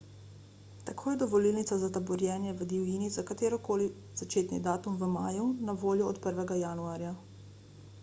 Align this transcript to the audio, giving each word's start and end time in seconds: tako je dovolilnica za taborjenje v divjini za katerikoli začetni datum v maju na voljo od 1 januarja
tako 0.85 1.11
je 1.13 1.19
dovolilnica 1.23 1.77
za 1.83 1.89
taborjenje 1.97 2.55
v 2.63 2.67
divjini 2.73 3.11
za 3.19 3.25
katerikoli 3.33 3.91
začetni 4.23 4.63
datum 4.71 4.99
v 5.05 5.15
maju 5.21 5.49
na 5.71 5.81
voljo 5.87 6.13
od 6.17 6.27
1 6.35 6.61
januarja 6.67 7.17